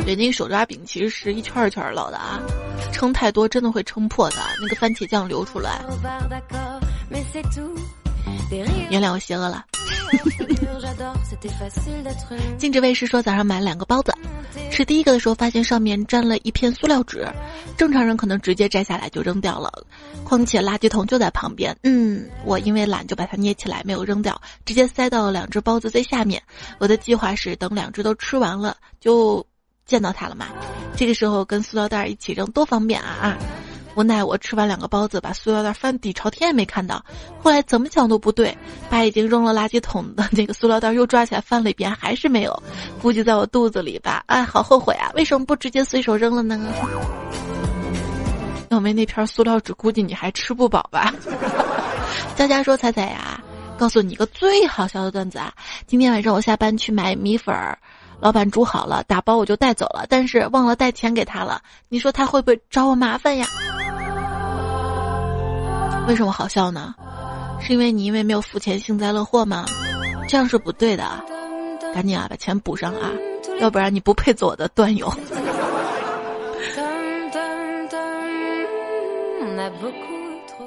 [0.05, 2.39] 人家手抓饼其实是一圈一圈烙的啊，
[2.91, 5.81] 撑太多真的会撑破的，那个番茄酱流出来。
[8.89, 9.65] 原谅我邪恶了。
[12.57, 14.13] 禁止卫士说早上买了两个包子，
[14.69, 17.25] 吃第一个的时候发现上面沾了一片塑料纸，
[17.77, 19.71] 正常人可能直接摘下来就扔掉了，
[20.25, 21.75] 况且垃圾桶就在旁边。
[21.83, 26.43] 嗯，我因为懒就把它捏起来没有扔掉，直接塞到了两只包子最下面。
[26.77, 29.45] 我的计划是等两只都吃完了就
[29.85, 30.47] 见到它了嘛，
[30.95, 33.37] 这个时候跟塑料袋一起扔多方便啊啊！
[33.95, 37.03] 无奈我吃完两个包子，把塑料袋翻底朝天也没看到。
[37.41, 38.57] 后来怎么想都不对，
[38.89, 42.63] 把已经扔了垃圾桶的那个塑料袋又抓起来翻了一遍，还是没有。
[43.01, 44.23] 估计在我肚子里吧。
[44.27, 45.11] 哎，好后悔啊！
[45.15, 46.59] 为什么不直接随手扔了呢？
[48.69, 51.13] 要没那片塑料纸，估计你还吃不饱吧。
[52.37, 53.43] 佳佳说：“彩彩呀，
[53.77, 55.53] 告诉你一个最好笑的段子啊！
[55.85, 57.77] 今天晚上我下班去买米粉儿。”
[58.21, 61.59] 老板煮好了，打包我就带走了，但是忘了带钱给他了。
[61.89, 63.47] 你说他会不会找我麻烦呀？
[66.07, 66.93] 为什么好笑呢？
[67.59, 69.65] 是因为你因为没有付钱幸灾乐祸吗？
[70.27, 71.03] 这样是不对的，
[71.93, 73.09] 赶紧啊把钱补上啊，
[73.59, 75.11] 要不然你不配做我的段友。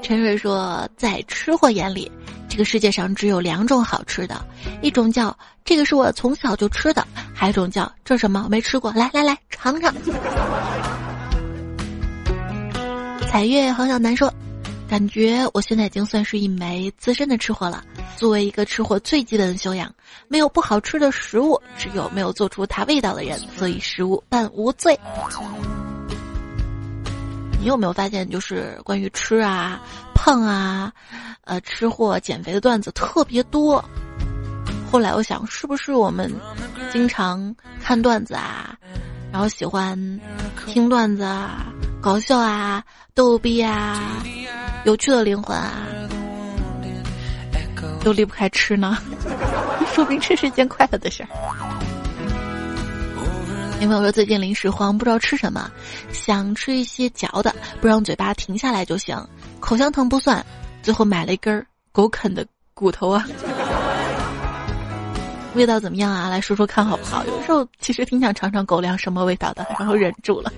[0.02, 2.10] 陈瑞说，在吃货眼里。
[2.54, 4.46] 这个世界上只有两种好吃的，
[4.80, 9.92] 一种叫这个是我从小就吃的，还有一种叫这什么没吃过，来来来尝尝。
[13.28, 14.32] 彩月黄小楠说，
[14.88, 17.82] 感觉我现在已经算是一枚资深的吃货了。
[18.16, 19.92] 作为一个吃货，最基本的修养，
[20.28, 23.36] 没有不好吃的食物，只有没有做出它味道的人。
[23.58, 24.96] 所以食物伴无罪。
[27.58, 29.80] 你有没有发现，就是关于吃啊、
[30.14, 30.92] 胖啊、
[31.44, 33.84] 呃吃货减肥的段子特别多？
[34.90, 36.32] 后来我想，是不是我们
[36.92, 38.76] 经常看段子啊，
[39.32, 39.98] 然后喜欢
[40.66, 41.66] 听段子啊？
[42.00, 42.82] 搞笑啊，
[43.14, 44.22] 逗逼啊，
[44.84, 45.86] 有趣的灵魂啊，
[48.04, 48.96] 都离不开吃呢。
[49.92, 51.28] 说明这是一件快乐的事儿。
[53.80, 55.70] 有朋友说最近零食荒，不知道吃什么，
[56.12, 59.16] 想吃一些嚼的，不让嘴巴停下来就行。
[59.64, 60.44] 口香糖不算，
[60.82, 63.24] 最后买了一根狗啃的骨头啊。
[65.54, 66.28] 味道怎么样啊？
[66.28, 67.24] 来说说看好不好？
[67.24, 70.52] 有时候其实挺想尝尝狗粮什么味道的，然后忍住了。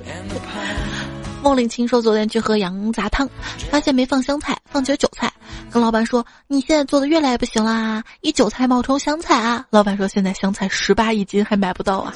[1.40, 3.28] 梦令清说：“昨天去喝羊杂汤，
[3.70, 5.32] 发现没放香菜，放起了韭菜。
[5.70, 12.12] 跟老板说：‘你现在做的越来越不行啦，以韭菜冒充香菜啊！’老板说：‘现在香菜十八一斤，还买不到啊。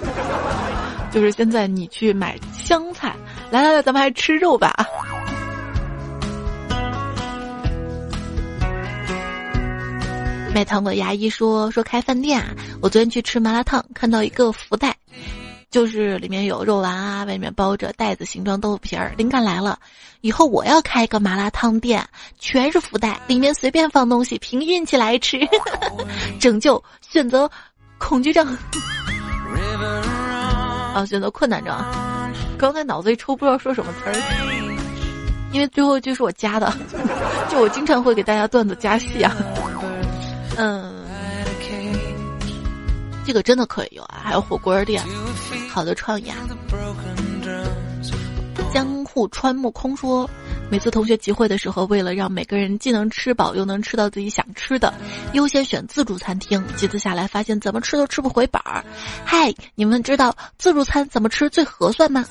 [1.12, 3.14] ’就是现在你去买香菜，
[3.52, 4.84] 来来来，咱们还吃肉吧啊。”
[10.54, 12.48] 卖糖果牙医说：“说开饭店啊，
[12.82, 14.96] 我昨天去吃麻辣烫，看到一个福袋。”
[15.70, 19.14] 就是里面有肉丸啊，外面包着袋子形状豆腐皮儿。
[19.16, 19.78] 灵感来了，
[20.20, 22.04] 以后我要开一个麻辣烫店，
[22.40, 25.38] 全是福袋，里面随便放东西，凭运气来吃，
[26.40, 27.48] 拯救选择
[27.98, 28.44] 恐惧症。
[30.92, 31.72] 啊，选择困难症。
[32.58, 34.14] 刚才脑子一抽，不知道说什么词儿，
[35.52, 36.76] 因为最后就是我加的，
[37.48, 39.32] 就我经常会给大家段子加戏啊。
[40.60, 40.92] 嗯。
[43.24, 45.04] 这个真的可以有啊，还有火锅店，
[45.70, 46.36] 好的创意啊！
[48.72, 50.28] 江户川木空说，
[50.68, 54.92] 每次同学集会的时候，为了让每个人既能吃饱又能吃到自己想吃的，
[55.32, 56.64] 优先选自助餐厅。
[56.76, 58.84] 几次下来，发现怎么吃都吃不回本儿。
[59.24, 62.24] 嗨，你们知道自助餐怎么吃最合算吗？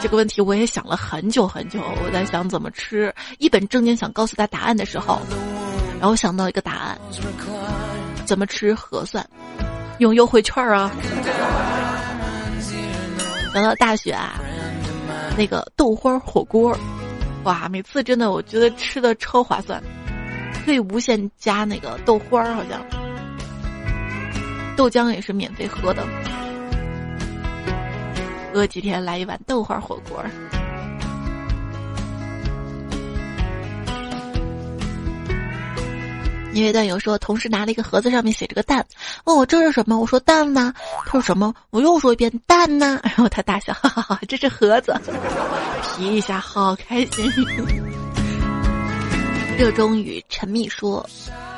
[0.00, 5.20] 这个问题我也想了很久很久，我在想怎么吃，一本正经想告诉他答案的时候，
[5.98, 6.98] 然后想到一个答案。
[8.24, 9.26] 怎么吃合算？
[9.98, 10.90] 用优惠券啊！
[13.52, 14.34] 想到大学啊，
[15.36, 16.76] 那个豆花火锅，
[17.42, 19.82] 哇，每次真的我觉得吃的超划算，
[20.64, 22.80] 可以无限加那个豆花儿，好像
[24.76, 26.04] 豆浆也是免费喝的。
[28.52, 30.22] 饿几天来一碗豆花火锅。
[36.52, 38.84] 因为段友说，同事拿了一个盒子，上面写着个蛋，
[39.24, 39.98] 问我这是什么？
[39.98, 40.72] 我说蛋呢？
[41.04, 41.54] 他说什么？
[41.70, 42.98] 我又说一遍蛋呢？
[43.02, 44.98] 然后他大笑，哈哈哈，这是盒子，
[45.82, 47.30] 皮一下，好开心。
[49.58, 51.04] 热衷于陈密说，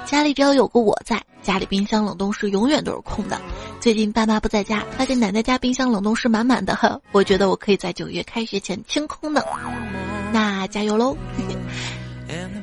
[0.07, 3.41] 家里只要有个我在，家里冰箱冷冻室永远都是空的。
[3.79, 9.47] 最近爸妈不在家，发现奶奶家冰箱冷冻室满满的， 我觉得我可以在九月开学前清空的，
[10.33, 11.17] 那加油喽！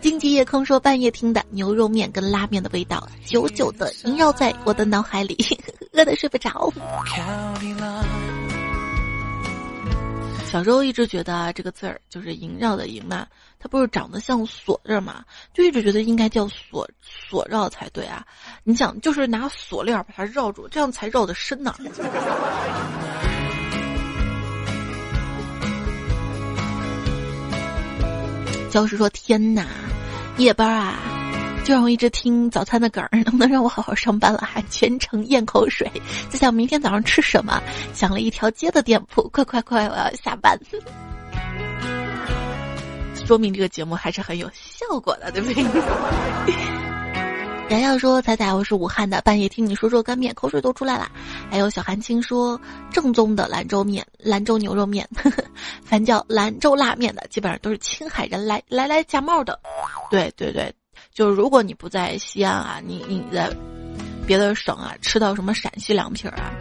[0.01, 5.37] 荆棘夜空说：“半夜听的牛肉面跟拉面的味道，久久的萦绕在我的脑海里，
[5.93, 6.71] 饿得睡不着。”
[10.49, 13.27] 小时候一直觉得这个字儿就是萦绕的萦嘛，
[13.59, 18.25] 它不是长得像锁着嘛，就一直觉得应该叫锁锁绕才对啊。
[18.63, 21.75] 你想，就是拿锁链把它绕住，这样才绕得深呢。
[28.77, 29.65] 教师说：“天哪，
[30.37, 30.99] 夜班啊，
[31.65, 34.37] 就让我一直听早餐的梗儿，能不能让我好好上班了？
[34.45, 35.91] 还全程咽口水，
[36.29, 37.59] 在想明天早上吃什么？
[37.91, 40.55] 想了一条街的店铺，快快快，我要下班。
[43.25, 45.65] 说明这个节目还是很有效果的，对不对？”
[47.69, 51.11] 瑶瑶说：“彩彩，我是武汉的，半夜听你说热干面，口水都出来了。”
[51.51, 55.43] 还有小韩青说：“正宗的兰州面，兰州牛肉面，呵呵
[55.83, 59.59] 凡叫兰州拉面的，基本上都是青海人来来来假冒的。”
[60.09, 60.73] 对对对，
[61.13, 63.53] 就是如果你不在西安啊，你你在
[64.25, 66.53] 别的省啊，吃到什么陕西凉皮儿啊，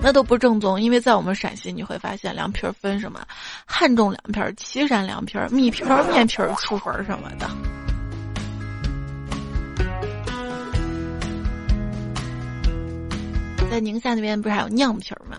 [0.00, 3.26] 那都不正宗，因为在我们陕西，你会发现凉皮儿分什么
[3.66, 7.50] 汉中凉皮儿、岐山凉皮儿、米皮儿、面皮儿、粗粉儿什么的。
[13.70, 15.38] 在宁夏那边不是还有酿皮儿吗？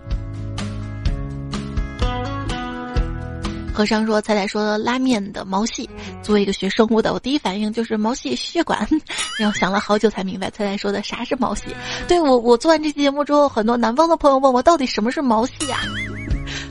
[3.73, 5.87] 和尚说：“彩彩说拉面的毛细，
[6.23, 8.87] 作为一个学生物的，我第一反应就是毛细血管。
[9.37, 11.65] 然后想了好久才明白，彩彩说的啥是毛细。
[12.07, 15.81] 对我，我做完这期节目之后，很多南方的朋友问我到底什么是毛细啊？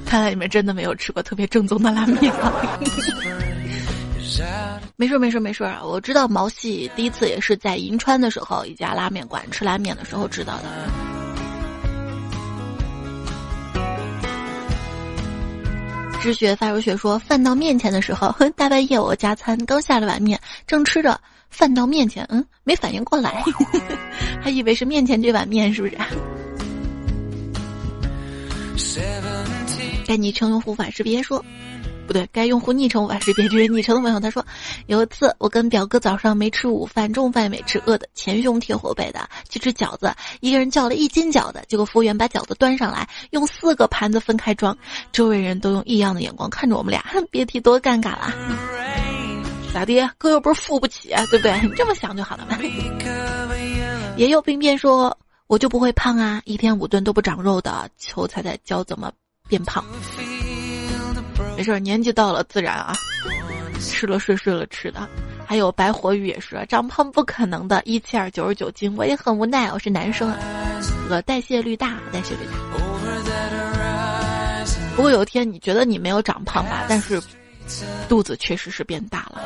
[0.04, 2.20] 看来你们真的没有吃过特别正宗的拉面。
[4.96, 5.80] 没事儿没事儿没事啊！
[5.84, 10.64] 我知道毛细第一次也是在银川的时候，一家拉面馆吃拉面的时候知道的。
[16.20, 23.44] 知学发如雪说，饭到面前的时候， 大半夜我加餐刚下了碗面，正吃着，饭到面前，嗯，没反应过来，
[24.42, 25.96] 还以为是面前这碗面，是不是？
[30.06, 31.44] 该你称用护法识别说。
[32.06, 34.44] 不对，该用户昵称无法识别这位昵称的朋友，他说
[34.86, 44.76] 有一次我跟表哥早上没吃午饭，中午饭也没吃，饿的前胸贴后背的去吃饺子，一个人叫了一斤饺子，结果服务员把饺子端上来，用四个盘子分开装，
[45.12, 48.32] 周围人都用异样的眼光看着我们俩， 别提多尴尬了。
[49.74, 50.08] 咋的？
[50.16, 51.60] 哥又不是付不起，啊，对不对？
[51.60, 52.56] 你这么想就好了嘛。
[54.16, 59.12] 也有兵变说，我就不会胖啊，一天五顿都不长肉的，求彩彩教怎么
[59.48, 59.84] 变胖。
[61.56, 62.92] 没事，年纪到了自然啊。
[63.78, 65.06] 吃了睡，睡了吃的，
[65.46, 70.38] 还有白活鱼也是长胖不可能的，一七二九十九斤，我也很无奈，我是男生啊，
[71.04, 72.52] 这个代谢率大，代谢率大。
[74.96, 77.22] 不过有一天你觉得你没有长胖吧，但是
[78.08, 79.42] 肚子确实是变大了。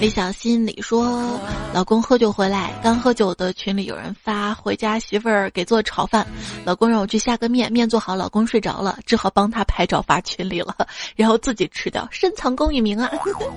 [0.00, 1.40] 李小心里说
[1.74, 6.24] ：“老公喝酒回来，刚喝酒的群里有人发回家媳妇儿给做炒饭，
[6.64, 10.72] 老公让我去下个面，面做好，老公睡着了，只好帮他拍照发群里了，
[11.16, 13.10] 然后自己吃掉，深藏功与名啊！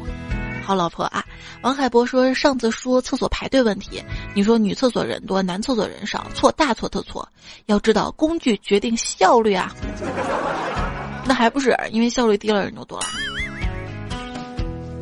[0.65, 1.23] 好老婆啊！”
[1.61, 7.27] 王海波说：“上次说厕所排队问题，你说女厕所人多，男厕所人少，错大错特错。
[7.67, 9.71] 要知道工具决定效率啊，
[11.23, 13.05] 那还不是因为效率低了人就多了。”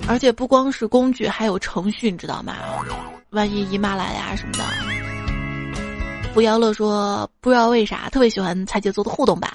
[0.09, 2.55] 而且不光是工具，还有程序，你知道吗？
[3.29, 4.63] 万一姨妈来呀什么的。
[6.33, 9.51] 不要乐说不知道为啥特别喜欢彩姐做的互动版，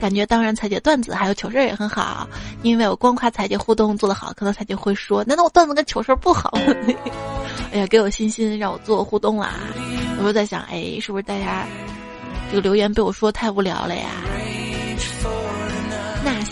[0.00, 2.28] 感觉当然彩姐段子还有糗事也很好。
[2.62, 6.50] 因为我光夸彩姐互动做得好，可能彩姐会说：难道我段子跟糗事不好？
[7.72, 9.54] 哎呀，给我信心让我做互动啦！
[10.18, 11.64] 我就在想，哎，是不是大家
[12.50, 14.10] 这个留言被我说太无聊了呀？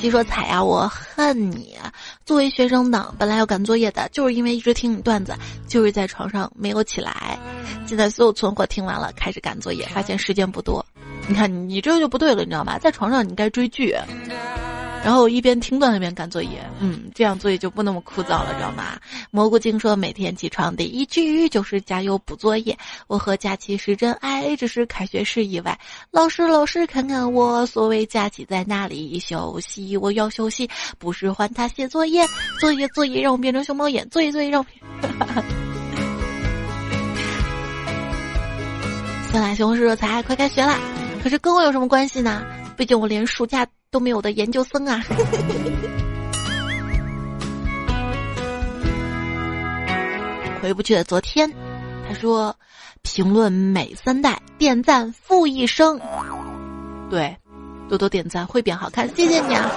[0.01, 1.76] 纳西说：“彩呀，我恨你！
[2.24, 5.36] 作为学生党，本来要赶作业的，就是因为一直听你段子，
[5.68, 7.38] 就是在床上没有起来。
[7.86, 10.84] 现在所有存货听完了，开始赶作业，发现时间不多。
[11.28, 12.78] 你看，你这就不对了，你知道吗？
[12.78, 13.94] 在床上你该追剧。”
[15.03, 19.01] 然后一边听段一边赶作业，嗯，这样作业就不那么枯燥了，知道吗？
[19.30, 22.76] 蘑菇精说每天起床第一句就是加油补作业。
[23.07, 25.78] 我和假期是真爱，只是开学是意外。
[26.11, 29.96] 老师老师看看我，所谓假期在哪里休息？
[29.96, 32.26] 我要休息，不是还他写作业，
[32.61, 34.66] 作业作业让我变成熊猫眼，作业作业让我。
[39.32, 40.78] 先来西红柿热菜，快开学啦！
[41.22, 42.44] 可是跟我有什么关系呢？
[42.81, 43.66] 毕竟我连暑假。
[43.93, 45.03] 都没有的研究生啊！
[50.62, 51.53] 回不去的昨天，
[52.07, 52.55] 他说
[53.03, 56.01] ：“评论每三代，点赞负一生。”
[57.11, 57.37] 对，
[57.89, 59.68] 多多点赞会变好看，谢谢你啊！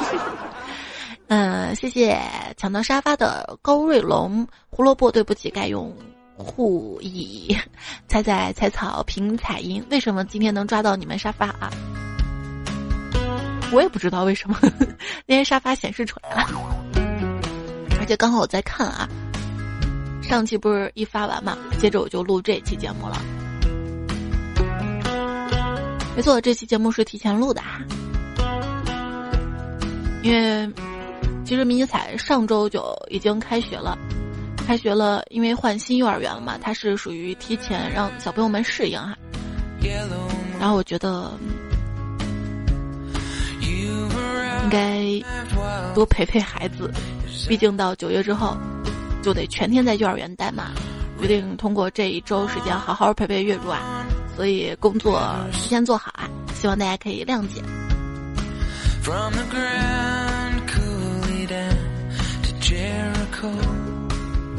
[1.30, 2.16] 嗯，谢谢
[2.56, 5.91] 抢到沙发的高瑞龙，胡萝卜对不起，该用
[6.38, 7.58] 护椅。
[8.08, 11.72] 猜猜采草凭彩音，为什么今天能抓到你们沙发啊？
[13.74, 14.55] 我也不知道为什么
[15.26, 16.47] 那些沙发显示出来了，
[17.99, 19.09] 而且刚好我在看啊，
[20.21, 23.19] 上期不是一发完嘛，接着我就录这期节目了。
[26.15, 27.82] 没错，这期节目是提前录的哈，
[30.21, 30.71] 因为
[31.43, 33.97] 其实迷你彩上周就已经开学了，
[34.67, 39.17] 开学了，因为换新幼儿园了嘛，它是属于提前让小朋友们适应哈，
[40.59, 41.32] 然后我觉得。
[44.63, 46.91] 应该多陪陪孩子，
[47.47, 48.57] 毕竟到九月之后
[49.21, 50.71] 就得全天在幼儿园待嘛。
[51.19, 54.05] 决定通过这一周时间好好陪陪月如啊，
[54.36, 55.21] 所以工作
[55.53, 57.61] 提前做好啊，希望大家可以谅解。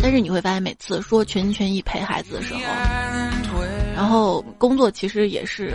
[0.00, 2.60] 但是你会发现，每次说全心全意陪孩子的时候，
[3.94, 5.74] 然后工作其实也是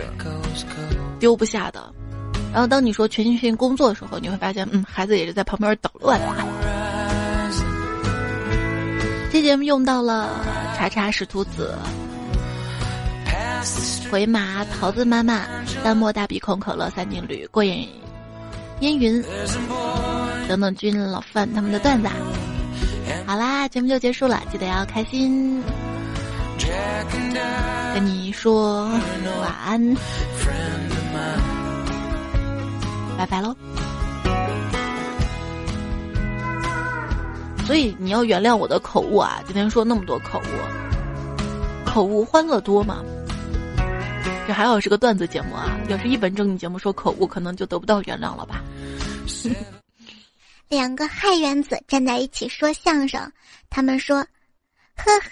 [1.20, 1.92] 丢不下的。
[2.52, 6.20] 然后当你说全心全意工作的时候，你会发现，嗯，孩子也是在旁边捣乱。
[9.32, 10.44] 这节目用到了
[10.76, 11.72] 查查使徒子、
[14.10, 15.44] 回马桃子妈妈、
[15.84, 17.86] 淡漠大鼻孔可乐三金驴、过眼
[18.80, 19.22] 烟云
[20.48, 22.08] 等等君老范他们的段子。
[23.24, 25.62] 好啦，节目就结束了，记得要开心。
[27.94, 28.84] 跟你说
[29.40, 29.96] 晚安，
[33.20, 33.54] 拜拜喽。
[37.66, 39.42] 所以你要原谅我的口误啊！
[39.44, 40.44] 今天说那么多口误，
[41.84, 43.04] 口误欢乐多嘛。
[44.46, 48.62] 这还好是个段子节目啊，要是一本正经节目说口误，可能就得不到原谅了吧。
[50.70, 53.30] 两个害原子站在一起说相声，
[53.68, 54.26] 他们说
[54.96, 55.28] ：“呵呵。”